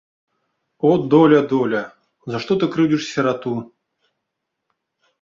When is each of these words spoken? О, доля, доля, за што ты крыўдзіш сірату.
О, 0.79 0.91
доля, 1.15 1.41
доля, 1.51 1.83
за 2.31 2.37
што 2.47 2.51
ты 2.65 2.73
крыўдзіш 2.75 3.03
сірату. 3.13 3.57